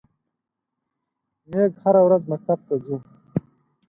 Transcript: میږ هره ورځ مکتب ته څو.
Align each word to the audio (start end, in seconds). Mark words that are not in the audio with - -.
میږ 1.49 1.71
هره 1.83 2.01
ورځ 2.05 2.23
مکتب 2.31 2.59
ته 2.67 2.75
څو. 2.85 2.95